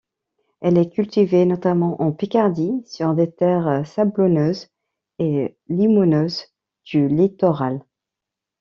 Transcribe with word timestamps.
Elle 0.61 0.79
est 0.79 0.89
cultivée 0.89 1.45
notamment 1.45 2.01
en 2.01 2.11
Picardie, 2.11 2.81
sur 2.87 3.13
des 3.13 3.29
terres 3.31 3.85
sablonneuses 3.85 4.67
et 5.19 5.55
limoneuses 5.69 6.47
du 6.85 7.07
littoral. 7.07 7.83